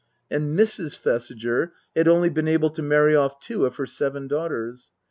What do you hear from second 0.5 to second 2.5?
Mrs. Thesiger had only been